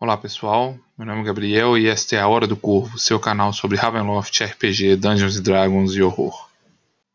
[0.00, 3.52] Olá pessoal, meu nome é Gabriel e esta é a Hora do Corvo, seu canal
[3.52, 6.48] sobre Ravenloft, RPG, Dungeons Dragons e horror.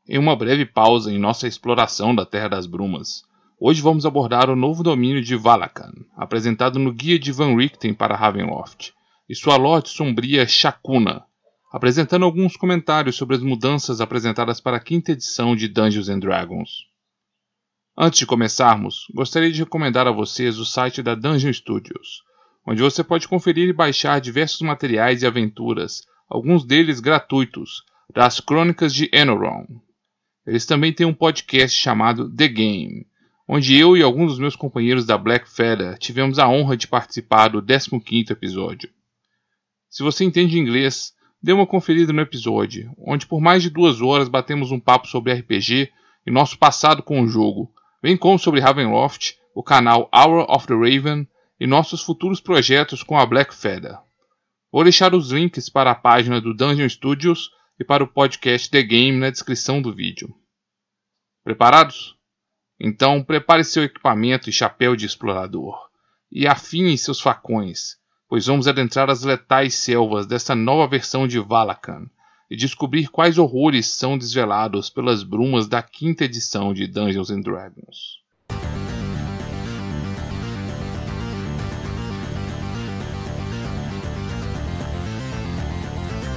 [0.06, 3.24] Em uma breve pausa em nossa exploração da Terra das Brumas,
[3.58, 8.18] hoje vamos abordar o novo domínio de Valakan, apresentado no Guia de Van Richten para
[8.18, 8.92] Ravenloft,
[9.30, 11.24] e sua Lorde sombria Shakuna,
[11.72, 16.86] apresentando alguns comentários sobre as mudanças apresentadas para a quinta edição de Dungeons Dragons.
[17.98, 22.24] Antes de começarmos, gostaria de recomendar a vocês o site da Dungeon Studios,
[22.66, 28.94] onde você pode conferir e baixar diversos materiais e aventuras, alguns deles gratuitos, das Crônicas
[28.94, 29.66] de Enoron.
[30.46, 33.08] Eles também têm um podcast chamado The Game,
[33.48, 37.50] onde eu e alguns dos meus companheiros da Black Feather tivemos a honra de participar
[37.50, 38.90] do 15º episódio.
[39.90, 44.28] Se você entende inglês, dê uma conferida no episódio, onde por mais de duas horas
[44.30, 45.92] batemos um papo sobre RPG
[46.26, 50.74] e nosso passado com o jogo, bem como sobre Ravenloft, o canal Hour of the
[50.74, 51.28] Raven
[51.60, 53.98] e nossos futuros projetos com a Black Feather.
[54.72, 58.82] Vou deixar os links para a página do Dungeon Studios e para o podcast The
[58.82, 60.34] Game na descrição do vídeo.
[61.44, 62.18] Preparados?
[62.80, 65.78] Então prepare seu equipamento e chapéu de explorador,
[66.32, 67.98] e afine seus facões,
[68.28, 72.08] pois vamos adentrar as letais selvas dessa nova versão de Valakan
[72.50, 78.23] e descobrir quais horrores são desvelados pelas brumas da quinta edição de Dungeons Dragons.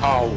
[0.07, 0.31] Of.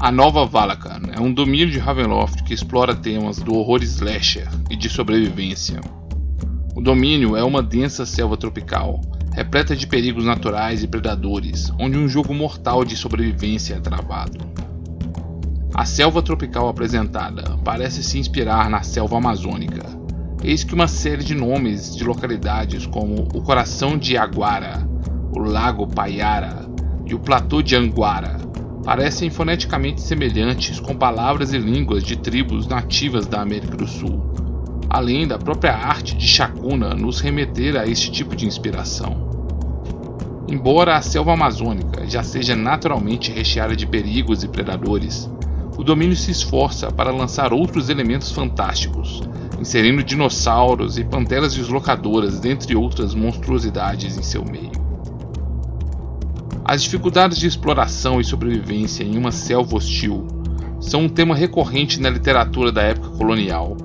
[0.00, 4.74] A Nova Valakan é um domínio de Ravenloft que explora temas do horror slasher e
[4.74, 5.80] de sobrevivência.
[6.74, 9.00] O domínio é uma densa selva tropical,
[9.32, 14.38] repleta de perigos naturais e predadores, onde um jogo mortal de sobrevivência é travado.
[15.72, 20.05] A selva tropical apresentada parece se inspirar na selva amazônica.
[20.42, 24.86] Eis que uma série de nomes de localidades como o Coração de Aguara,
[25.34, 26.68] o Lago Paiara
[27.04, 28.38] e o Platô de Anguara
[28.84, 34.32] parecem foneticamente semelhantes com palavras e línguas de tribos nativas da América do Sul,
[34.88, 39.26] além da própria arte de Shakuna nos remeter a este tipo de inspiração.
[40.48, 45.28] Embora a selva amazônica já seja naturalmente recheada de perigos e predadores,
[45.76, 49.22] o domínio se esforça para lançar outros elementos fantásticos,
[49.60, 54.72] inserindo dinossauros e panteras deslocadoras, dentre outras monstruosidades em seu meio.
[56.64, 60.26] As dificuldades de exploração e sobrevivência em uma selva hostil
[60.80, 63.76] são um tema recorrente na literatura da época colonial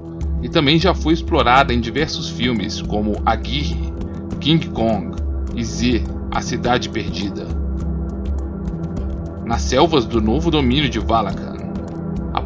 [0.42, 3.94] e também já foi explorada em diversos filmes como Aguirre,
[4.40, 5.16] King Kong
[5.56, 7.48] e Z, A Cidade Perdida.
[9.46, 11.51] Nas selvas do novo domínio de Valakan, a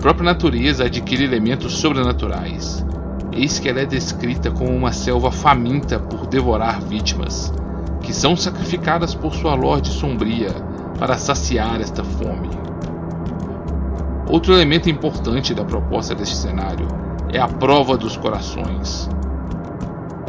[0.06, 2.86] própria natureza adquire elementos sobrenaturais.
[3.32, 7.52] Eis que ela é descrita como uma selva faminta por devorar vítimas,
[8.04, 10.52] que são sacrificadas por sua Lorde Sombria
[11.00, 12.52] para saciar esta fome.
[14.30, 16.88] Outro elemento importante da proposta deste cenário
[17.34, 19.10] é a prova dos corações,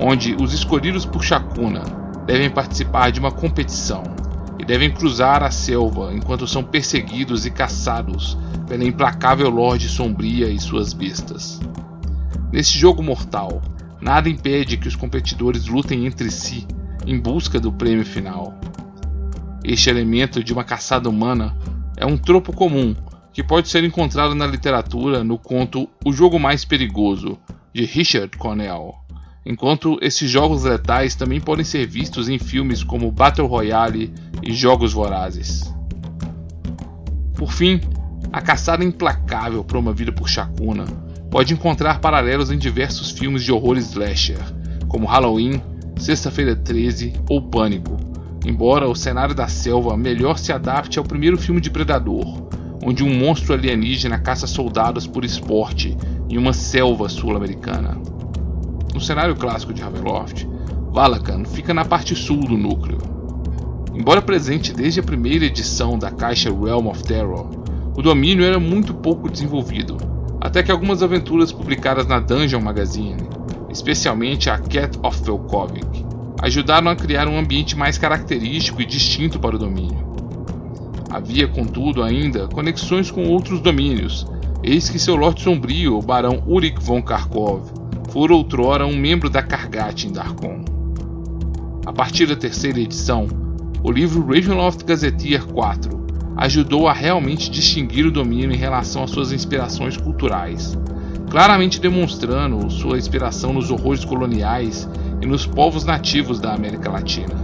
[0.01, 1.83] onde os escolhidos por Shakuna
[2.25, 4.05] devem participar de uma competição
[4.59, 8.37] e devem cruzar a selva enquanto são perseguidos e caçados
[8.67, 11.61] pela implacável Lorde Sombria e suas bestas.
[12.53, 13.63] Neste jogo mortal,
[14.01, 16.67] nada impede que os competidores lutem entre si
[17.07, 18.59] em busca do prêmio final.
[19.63, 21.57] Este elemento de uma caçada humana
[21.97, 22.95] é um tropo comum
[23.33, 27.39] que pode ser encontrado na literatura no conto O Jogo Mais Perigoso,
[27.73, 28.95] de Richard Cornell,
[29.47, 34.13] enquanto esses jogos letais também podem ser vistos em filmes como Battle Royale
[34.43, 35.73] e Jogos Vorazes.
[37.35, 37.81] Por fim,
[38.33, 40.85] a caçada implacável promovida por Shakuna
[41.31, 44.41] pode encontrar paralelos em diversos filmes de horror slasher,
[44.89, 45.63] como Halloween
[45.97, 47.97] Sexta-feira 13 ou Pânico,
[48.45, 52.49] embora o cenário da selva melhor se adapte ao primeiro filme de Predador,
[52.85, 55.97] onde um monstro alienígena caça soldados por esporte
[56.29, 58.16] em uma selva sul-americana.
[58.97, 60.47] No cenário clássico de Ravenloft,
[60.91, 62.97] Valakan fica na parte sul do núcleo.
[63.95, 67.47] Embora presente desde a primeira edição da caixa Realm of Terror,
[67.95, 69.99] o domínio era muito pouco desenvolvido,
[70.41, 73.29] até que algumas aventuras publicadas na Dungeon Magazine
[73.69, 76.07] especialmente a Cat of Velkovic,
[76.41, 80.07] ajudaram a criar um ambiente mais característico e distinto para o domínio.
[81.11, 84.27] Havia, contudo, ainda conexões com outros domínios,
[84.63, 87.76] eis que seu Lorde Sombrio, o Barão Urik von Karkov,
[88.11, 90.65] fora outrora um membro da Kargat em Darkon.
[91.85, 93.27] A partir da terceira edição,
[93.83, 96.07] o livro Ravenloft Gazetteer 4
[96.37, 100.79] ajudou a realmente distinguir o domínio em relação às suas inspirações culturais,
[101.31, 104.89] claramente demonstrando sua inspiração nos horrores coloniais
[105.21, 107.35] e nos povos nativos da América Latina.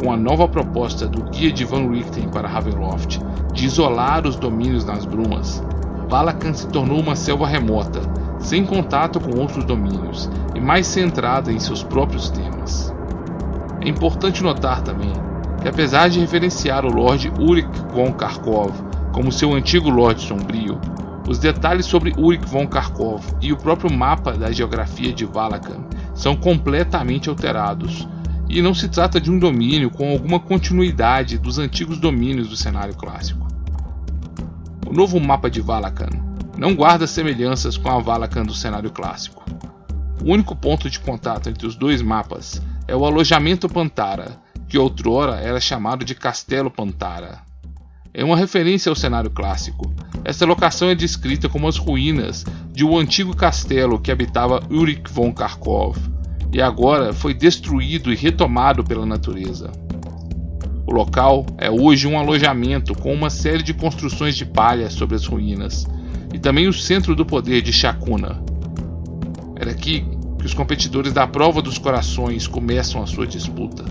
[0.00, 3.18] Com a nova proposta do Guia de Van Richten para Ravenloft
[3.52, 5.62] de isolar os domínios nas brumas,
[6.08, 8.00] Valakan se tornou uma selva remota,
[8.38, 12.94] sem contato com outros domínios e mais centrada em seus próprios temas.
[13.80, 15.12] É importante notar também
[15.60, 18.72] que, apesar de referenciar o Lord Ulrich von Kharkov
[19.12, 20.78] como seu antigo Lorde Sombrio,
[21.26, 25.84] os detalhes sobre Ulrich von Kharkov e o próprio mapa da geografia de Valakan
[26.14, 28.06] são completamente alterados,
[28.48, 32.94] e não se trata de um domínio com alguma continuidade dos antigos domínios do cenário
[32.94, 33.46] clássico.
[34.86, 39.44] O novo mapa de Valakan não guarda semelhanças com a Valakan do cenário clássico.
[40.24, 45.36] O único ponto de contato entre os dois mapas é o alojamento Pantara, que outrora
[45.36, 47.40] era chamado de Castelo Pantara.
[48.12, 49.92] É uma referência ao cenário clássico.
[50.24, 55.32] Esta locação é descrita como as ruínas de um antigo castelo que habitava Ulrich von
[55.32, 55.98] Kharkov
[56.52, 59.72] e agora foi destruído e retomado pela natureza.
[60.86, 65.26] O local é hoje um alojamento com uma série de construções de palha sobre as
[65.26, 65.84] ruínas
[66.32, 68.42] e também o centro do poder de Shakuna.
[69.56, 70.04] Era aqui
[70.38, 73.84] que os competidores da prova dos corações começam a sua disputa.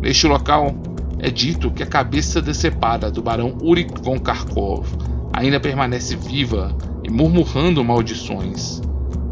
[0.00, 0.74] Neste local,
[1.18, 4.86] é dito que a cabeça decepada do barão Urik von Kharkov
[5.32, 8.80] ainda permanece viva e murmurando maldições,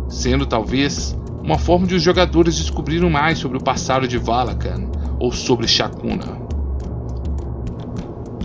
[0.08, 5.30] sendo talvez uma forma de os jogadores descobrirem mais sobre o passado de Valakan ou
[5.30, 6.38] sobre Shakuna.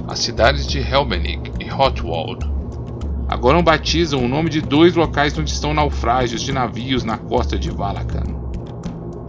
[0.07, 2.45] As cidades de Helbenig e Hotwald
[3.29, 7.69] agora batizam o nome de dois locais onde estão naufrágios de navios na costa de
[7.69, 8.23] Valakan.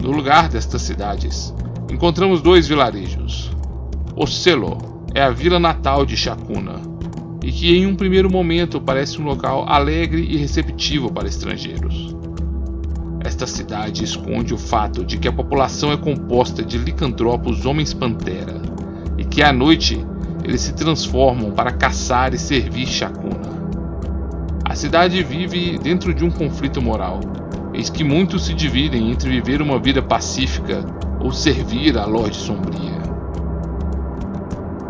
[0.01, 1.53] No lugar destas cidades,
[1.91, 3.51] encontramos dois vilarejos.
[4.15, 4.77] Ocelo
[5.13, 6.81] é a vila natal de Shakuna,
[7.43, 12.15] e que em um primeiro momento parece um local alegre e receptivo para estrangeiros.
[13.23, 18.59] Esta cidade esconde o fato de que a população é composta de licantropos homens-pantera
[19.15, 20.03] e que à noite
[20.43, 23.60] eles se transformam para caçar e servir Shakuna.
[24.71, 27.19] A cidade vive dentro de um conflito moral,
[27.73, 30.85] eis que muitos se dividem entre viver uma vida pacífica
[31.19, 33.01] ou servir a Lorde Sombria.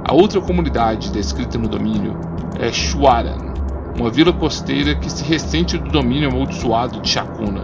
[0.08, 2.16] A outra comunidade descrita no domínio
[2.60, 3.56] é Shuaran,
[4.00, 7.64] uma vila costeira que se ressente do domínio amaldiçoado de Shakuna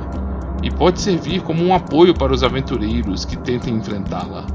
[0.63, 4.47] e pode servir como um apoio para os aventureiros que tentem enfrentá-la.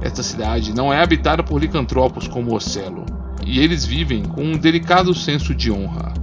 [0.00, 3.19] Esta cidade não é habitada por licantropos como Ocelo,
[3.50, 6.14] e eles vivem com um delicado senso de honra.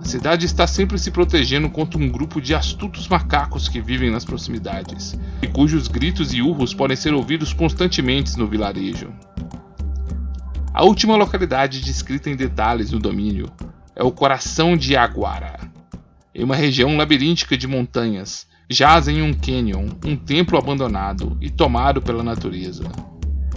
[0.00, 4.24] A cidade está sempre se protegendo contra um grupo de astutos macacos que vivem nas
[4.24, 9.12] proximidades, e cujos gritos e urros podem ser ouvidos constantemente no vilarejo.
[10.72, 13.50] A última localidade descrita em detalhes no domínio
[13.94, 15.60] é o coração de Aguara,
[16.34, 22.00] em uma região labiríntica de montanhas, jaz em um canyon, um templo abandonado e tomado
[22.00, 22.84] pela natureza.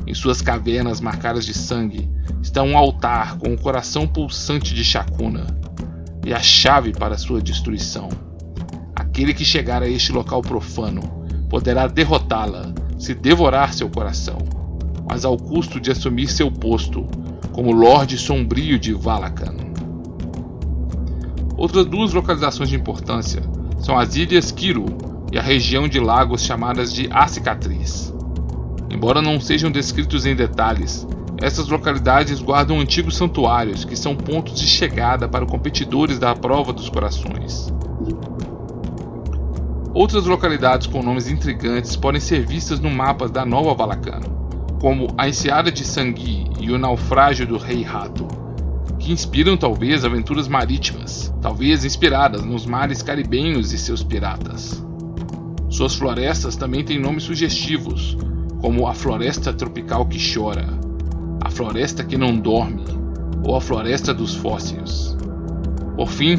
[0.08, 2.10] Em suas cavernas marcadas de sangue
[2.42, 5.46] está um altar com o coração pulsante de Shakuna
[6.26, 8.08] e a chave para sua destruição.
[8.96, 11.02] Aquele que chegar a este local profano
[11.50, 14.38] poderá derrotá-la se devorar seu coração,
[15.10, 17.06] mas ao custo de assumir seu posto
[17.52, 19.58] como Lorde Sombrio de Valakan.
[21.58, 23.42] Outras duas localizações de importância
[23.80, 24.86] são as ilhas Kiru
[25.34, 28.14] e a região de lagos chamadas de A Cicatriz.
[28.90, 31.06] Embora não sejam descritos em detalhes,
[31.40, 36.90] essas localidades guardam antigos santuários que são pontos de chegada para competidores da prova dos
[36.90, 37.72] corações.
[39.94, 44.26] Outras localidades com nomes intrigantes podem ser vistas no mapa da Nova Valacana,
[44.80, 48.28] como a Enseada de Sangui e o Naufrágio do Rei Rato,
[49.00, 54.84] que inspiram talvez aventuras marítimas, talvez inspiradas nos mares caribenhos e seus piratas.
[55.70, 58.18] Suas florestas também têm nomes sugestivos,
[58.62, 60.68] como a Floresta Tropical que Chora,
[61.44, 62.86] a Floresta que Não Dorme
[63.46, 65.16] ou a Floresta dos Fósseis.
[65.96, 66.38] Por fim,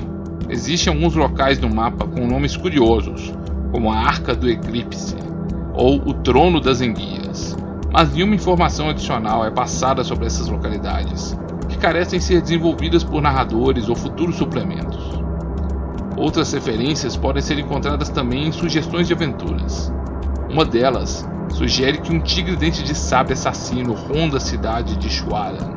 [0.49, 3.33] existem alguns locais no mapa com nomes curiosos,
[3.73, 5.17] como a Arca do Eclipse
[5.75, 7.57] ou o Trono das Enguias,
[7.93, 11.37] mas nenhuma informação adicional é passada sobre essas localidades,
[11.79, 14.99] carecem ser desenvolvidas por narradores ou futuros suplementos.
[16.17, 19.93] Outras referências podem ser encontradas também em sugestões de aventuras.
[20.51, 25.77] Uma delas sugere que um tigre dente de sábio assassino ronda a cidade de Shuaran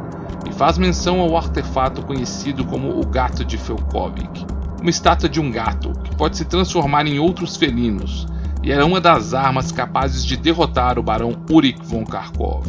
[0.50, 4.46] e faz menção ao artefato conhecido como o Gato de Felkovic,
[4.80, 8.28] uma estátua de um gato que pode se transformar em outros felinos
[8.64, 12.66] e era uma das armas capazes de derrotar o barão Urik von Kharkov.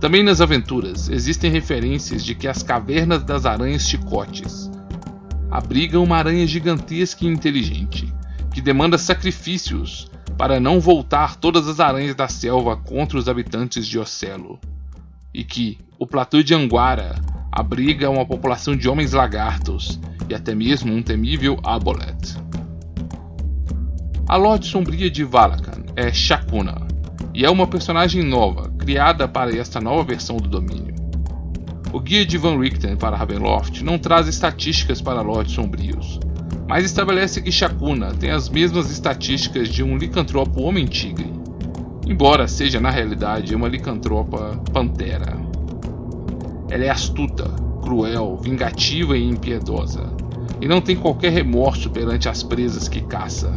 [0.00, 4.70] Também nas aventuras existem referências de que as cavernas das aranhas chicotes
[5.50, 8.12] abriga uma aranha gigantesca e inteligente,
[8.52, 13.98] que demanda sacrifícios para não voltar todas as aranhas da selva contra os habitantes de
[13.98, 14.60] Ocelo,
[15.34, 17.16] e que o platô de Anguara
[17.50, 22.36] abriga uma população de homens lagartos e até mesmo um temível Abolet.
[24.28, 26.86] A Lorde Sombria de Valakan é Shakuna,
[27.34, 30.94] e é uma personagem nova, criada para esta nova versão do domínio.
[31.92, 36.20] O guia de Van Richten para Ravenloft não traz estatísticas para Lordes Sombrios,
[36.68, 41.32] mas estabelece que Shakuna tem as mesmas estatísticas de um licantropo homem-tigre,
[42.06, 45.34] embora seja na realidade uma licantropa pantera.
[46.68, 47.48] Ela é astuta,
[47.82, 50.12] cruel, vingativa e impiedosa,
[50.60, 53.50] e não tem qualquer remorso perante as presas que caça.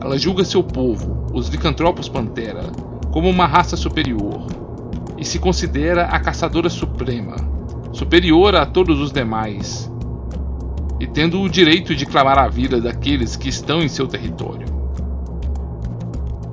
[0.00, 2.64] Ela julga seu povo, os licantropos pantera,
[3.10, 4.46] como uma raça superior,
[5.18, 7.36] e se considera a caçadora suprema,
[7.92, 9.90] superior a todos os demais,
[10.98, 14.66] e tendo o direito de clamar a vida daqueles que estão em seu território.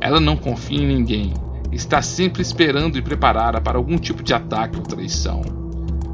[0.01, 1.33] Ela não confia em ninguém,
[1.71, 5.41] está sempre esperando e preparada para algum tipo de ataque ou traição.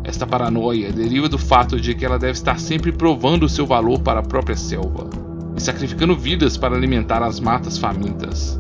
[0.04, 4.20] Esta paranoia deriva do fato de que ela deve estar sempre provando seu valor para
[4.20, 5.10] a própria selva
[5.56, 8.60] e sacrificando vidas para alimentar as matas famintas.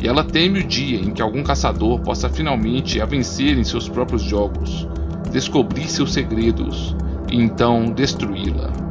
[0.00, 3.88] E ela teme o dia em que algum caçador possa finalmente a vencer em seus
[3.88, 4.88] próprios jogos,
[5.30, 6.96] descobrir seus segredos
[7.30, 8.89] e então destruí-la.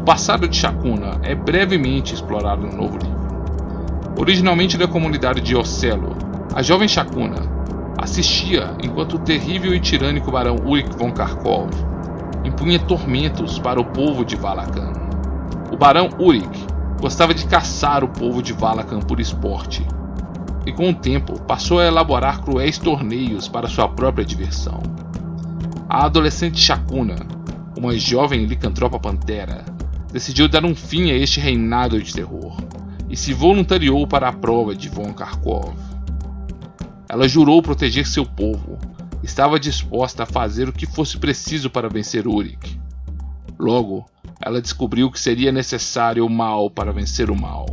[0.00, 3.20] O passado de Shakuna é brevemente explorado no novo livro.
[4.18, 6.16] Originalmente da comunidade de Ocelo,
[6.54, 7.36] a jovem Shakuna
[7.98, 11.68] assistia enquanto o terrível e tirânico barão Ulrich von Karkov
[12.42, 14.94] impunha tormentos para o povo de Valakan.
[15.70, 16.66] O barão Ulrich
[16.98, 19.86] gostava de caçar o povo de Valakan por esporte,
[20.64, 24.82] e com o tempo passou a elaborar cruéis torneios para sua própria diversão.
[25.86, 27.16] A adolescente Shakuna,
[27.76, 29.62] uma jovem licantropa pantera,
[30.12, 32.56] decidiu dar um fim a este reinado de terror
[33.08, 35.74] e se voluntariou para a prova de Von Karkov.
[37.08, 38.78] Ela jurou proteger seu povo,
[39.22, 42.78] estava disposta a fazer o que fosse preciso para vencer Urik.
[43.58, 44.06] Logo,
[44.40, 47.66] ela descobriu que seria necessário o mal para vencer o mal.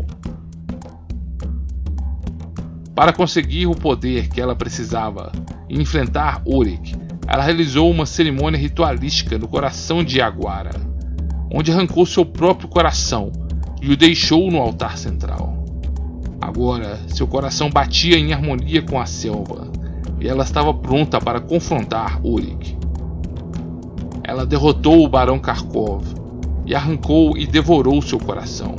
[2.95, 5.31] Para conseguir o poder que ela precisava
[5.69, 6.95] e enfrentar Urik,
[7.27, 10.96] ela realizou uma cerimônia ritualística no coração de Aguara
[11.51, 13.31] onde arrancou seu próprio coração
[13.81, 15.65] e o deixou no altar central.
[16.41, 19.71] Agora, seu coração batia em harmonia com a selva
[20.19, 22.77] e ela estava pronta para confrontar Urik.
[24.23, 26.03] Ela derrotou o Barão Karkov
[26.65, 28.75] e arrancou e devorou seu coração.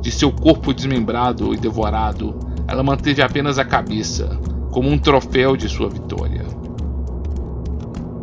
[0.00, 4.38] De seu corpo desmembrado e devorado, ela manteve apenas a cabeça,
[4.70, 6.44] como um troféu de sua vitória.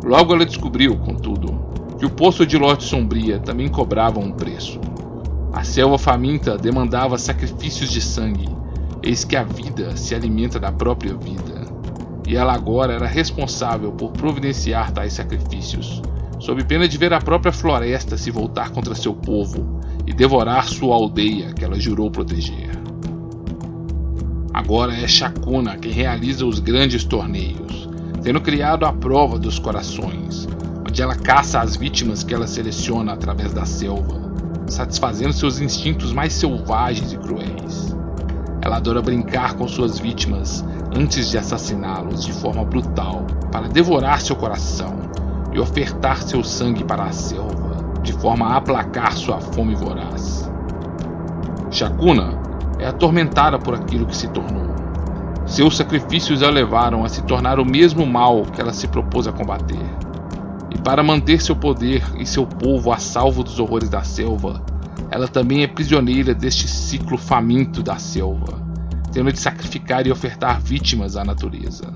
[0.02, 1.67] Logo ela descobriu, contudo,
[1.98, 4.80] que o poço de Lote Sombria também cobrava um preço.
[5.52, 8.48] A selva faminta demandava sacrifícios de sangue,
[9.02, 11.66] eis que a vida se alimenta da própria vida.
[12.26, 16.00] E ela agora era responsável por providenciar tais sacrifícios,
[16.38, 20.94] sob pena de ver a própria floresta se voltar contra seu povo e devorar sua
[20.94, 22.70] aldeia que ela jurou proteger.
[24.54, 27.88] Agora é Shakuna quem realiza os grandes torneios,
[28.22, 30.46] tendo criado a prova dos corações,
[30.98, 34.20] onde ela caça as vítimas que ela seleciona através da selva,
[34.66, 37.96] satisfazendo seus instintos mais selvagens e cruéis.
[38.60, 44.34] Ela adora brincar com suas vítimas antes de assassiná-los de forma brutal para devorar seu
[44.34, 44.92] coração
[45.52, 50.50] e ofertar seu sangue para a selva, de forma a aplacar sua fome voraz.
[51.70, 52.42] Shakuna
[52.80, 54.66] é atormentada por aquilo que se tornou.
[55.46, 59.32] Seus sacrifícios a levaram a se tornar o mesmo mal que ela se propôs a
[59.32, 60.07] combater.
[60.70, 64.64] E para manter seu poder e seu povo a salvo dos horrores da selva,
[65.10, 68.60] ela também é prisioneira deste ciclo faminto da selva,
[69.12, 71.92] tendo de sacrificar e ofertar vítimas à natureza.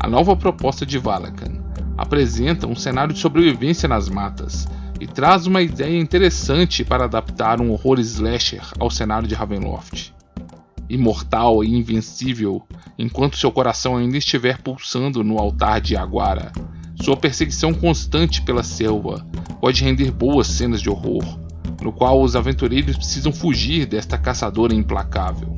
[0.00, 1.62] A nova proposta de Valakan
[1.96, 4.68] apresenta um cenário de sobrevivência nas matas
[5.00, 10.12] e traz uma ideia interessante para adaptar um horror slasher ao cenário de Ravenloft.
[10.88, 12.62] Imortal e invencível,
[12.98, 16.50] enquanto seu coração ainda estiver pulsando no altar de Aguara,
[17.00, 19.24] sua perseguição constante pela selva
[19.60, 21.24] pode render boas cenas de horror,
[21.82, 25.54] no qual os aventureiros precisam fugir desta caçadora implacável.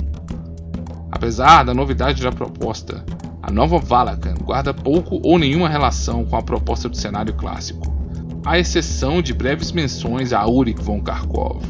[1.10, 3.04] Apesar da novidade da proposta,
[3.42, 7.90] a nova Valakan guarda pouco ou nenhuma relação com a proposta do cenário clássico,
[8.44, 11.62] à exceção de breves menções a Ulrich von Karkov.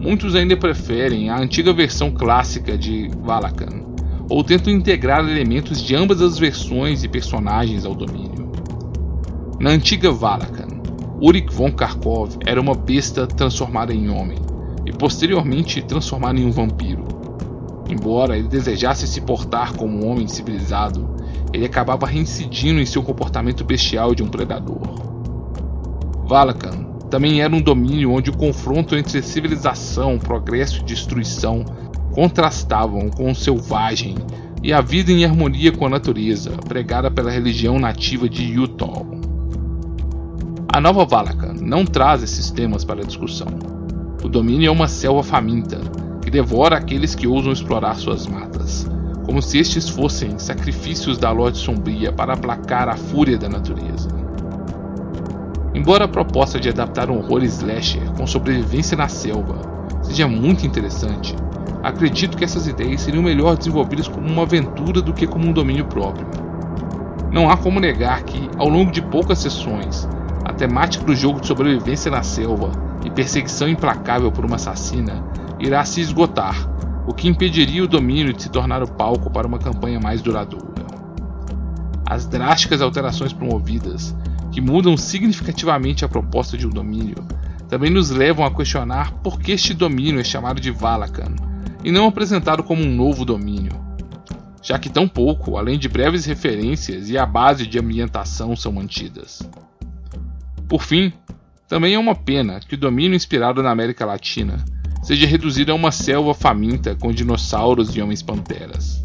[0.00, 3.91] Muitos ainda preferem a antiga versão clássica de Valakan,
[4.32, 8.50] ou tentam integrar elementos de ambas as versões e personagens ao domínio.
[9.60, 10.68] Na antiga Valakan,
[11.20, 14.38] Urik von Kharkov era uma besta transformada em homem
[14.86, 17.04] e posteriormente transformada em um vampiro.
[17.90, 21.14] Embora ele desejasse se portar como um homem civilizado,
[21.52, 24.80] ele acabava reincidindo em seu comportamento bestial de um predador.
[26.24, 31.66] Valakan também era um domínio onde o confronto entre civilização, progresso e destruição
[32.12, 34.14] contrastavam com o selvagem
[34.62, 39.04] e a vida em harmonia com a natureza, pregada pela religião nativa de Utah.
[40.72, 43.48] A nova Valakan não traz esses temas para discussão.
[44.22, 45.78] O domínio é uma selva faminta
[46.22, 48.86] que devora aqueles que ousam explorar suas matas,
[49.26, 54.08] como se estes fossem sacrifícios da Lorde Sombria para aplacar a fúria da natureza.
[55.74, 59.60] Embora a proposta de adaptar um horror slasher com sobrevivência na selva
[60.02, 61.34] seja muito interessante,
[61.82, 65.84] acredito que essas ideias seriam melhor desenvolvidas como uma aventura do que como um domínio
[65.86, 66.26] próprio.
[67.32, 70.08] Não há como negar que, ao longo de poucas sessões,
[70.44, 72.70] a temática do jogo de sobrevivência na selva
[73.04, 75.24] e perseguição implacável por uma assassina
[75.58, 76.68] irá se esgotar,
[77.06, 80.86] o que impediria o domínio de se tornar o palco para uma campanha mais duradoura.
[82.06, 84.14] As drásticas alterações promovidas
[84.52, 87.16] que mudam significativamente a proposta de um domínio,
[87.68, 91.51] também nos levam a questionar por que este domínio é chamado de Valakan
[91.84, 93.72] e não apresentado como um novo domínio,
[94.62, 99.42] já que tão pouco, além de breves referências e a base de ambientação são mantidas.
[100.68, 101.12] Por fim,
[101.68, 104.64] também é uma pena que o domínio inspirado na América Latina
[105.02, 109.02] seja reduzido a uma selva faminta com dinossauros e homens-panteras.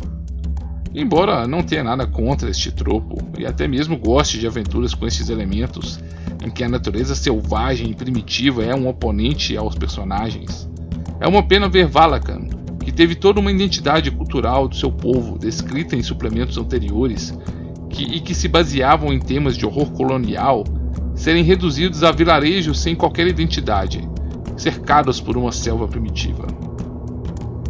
[0.93, 5.29] Embora não tenha nada contra este tropo e até mesmo goste de aventuras com estes
[5.29, 6.00] elementos,
[6.46, 10.69] em que a natureza selvagem e primitiva é um oponente aos personagens,
[11.19, 12.47] é uma pena ver Valakan,
[12.98, 17.32] teve toda uma identidade cultural do seu povo descrita em suplementos anteriores
[17.92, 20.63] que, e que se baseavam em temas de horror colonial,
[21.13, 24.10] serem reduzidos a vilarejos sem qualquer identidade,
[24.57, 26.48] cercados por uma selva primitiva.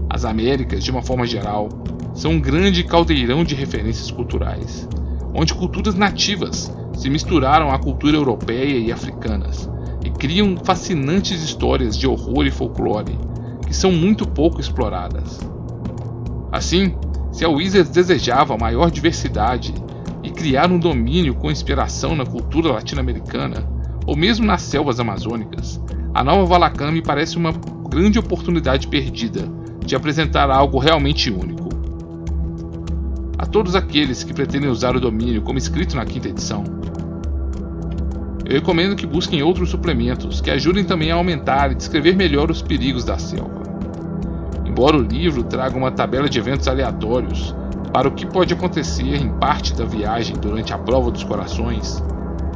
[0.09, 1.67] As Américas, de uma forma geral,
[2.15, 4.87] são um grande caldeirão de referências culturais,
[5.33, 9.69] onde culturas nativas se misturaram à cultura europeia e africanas
[10.05, 13.27] e criam fascinantes histórias de horror e folclore
[13.67, 15.39] que são muito pouco exploradas.
[16.51, 16.95] Assim,
[17.31, 19.73] se a Wizards desejava maior diversidade
[20.23, 23.69] e criar um domínio com inspiração na cultura latino-americana,
[24.05, 25.79] ou mesmo nas selvas amazônicas,
[26.13, 27.51] a nova Valacan me parece uma
[27.89, 29.47] grande oportunidade perdida
[29.85, 31.67] de apresentar algo realmente único.
[33.37, 36.63] A todos aqueles que pretendem usar o domínio como escrito na quinta edição,
[38.45, 42.61] eu recomendo que busquem outros suplementos que ajudem também a aumentar e descrever melhor os
[42.61, 43.56] perigos da selva.
[44.77, 47.55] Embora o livro traga uma tabela de eventos aleatórios
[47.91, 52.03] para o que pode acontecer em parte da viagem durante a prova dos corações,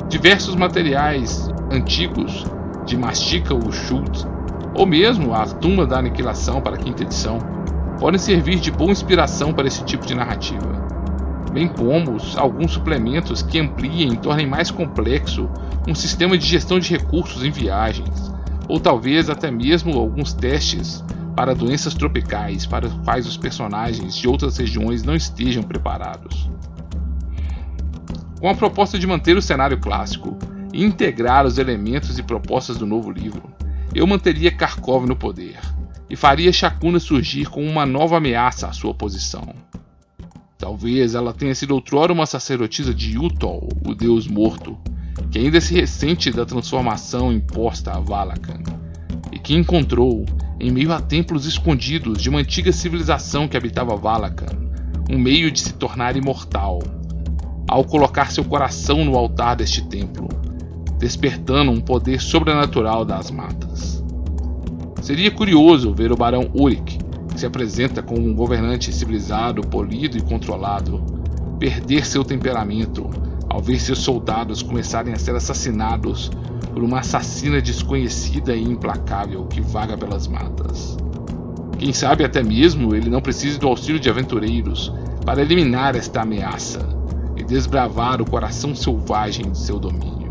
[0.07, 2.45] diversos materiais antigos
[2.85, 4.27] de Mastica o Schultz,
[4.75, 7.39] ou mesmo a Tumba da Aniquilação para a quinta edição,
[7.99, 10.87] podem servir de boa inspiração para esse tipo de narrativa,
[11.51, 15.49] bem como alguns suplementos que ampliem e tornem mais complexo
[15.87, 18.31] um sistema de gestão de recursos em viagens,
[18.69, 21.03] ou talvez até mesmo alguns testes
[21.35, 26.49] para doenças tropicais para os quais os personagens de outras regiões não estejam preparados.
[28.39, 30.37] Com a proposta de manter o cenário clássico
[30.73, 33.43] e integrar os elementos e propostas do novo livro,
[33.93, 35.59] eu manteria Kharkov no poder,
[36.09, 39.53] e faria Shakuna surgir como uma nova ameaça à sua posição.
[40.57, 44.77] Talvez ela tenha sido outrora uma sacerdotisa de Utol, o deus morto,
[45.31, 48.61] que ainda se ressente da transformação imposta a Valakan,
[49.31, 50.25] e que encontrou,
[50.61, 54.69] em meio a templos escondidos de uma antiga civilização que habitava Valakan,
[55.09, 56.77] um meio de se tornar imortal,
[57.67, 60.29] ao colocar seu coração no altar deste templo,
[60.99, 64.03] despertando um poder sobrenatural das matas.
[65.01, 66.99] Seria curioso ver o Barão Urik,
[67.33, 71.03] que se apresenta como um governante civilizado, polido e controlado,
[71.57, 73.09] perder seu temperamento
[73.49, 76.29] ao ver seus soldados começarem a ser assassinados
[76.73, 80.97] por uma assassina desconhecida e implacável que vaga pelas matas.
[81.77, 84.93] Quem sabe até mesmo ele não precise do auxílio de aventureiros
[85.25, 86.79] para eliminar esta ameaça
[87.35, 90.29] e desbravar o coração selvagem de seu domínio.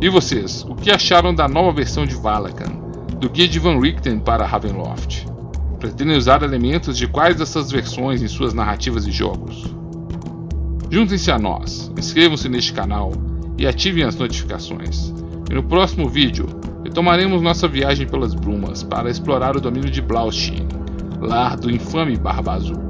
[0.00, 2.72] E vocês, o que acharam da nova versão de Valakan,
[3.18, 5.26] do guia de Van Richten para Ravenloft?
[5.78, 9.74] Pretendem usar elementos de quais dessas versões em suas narrativas e jogos?
[10.90, 13.12] Juntem-se a nós, inscrevam-se neste canal
[13.60, 15.12] e ativem as notificações.
[15.50, 16.46] E no próximo vídeo,
[16.82, 20.66] retomaremos nossa viagem pelas brumas para explorar o domínio de Blaustein,
[21.20, 22.88] lar do infame Barba Azul.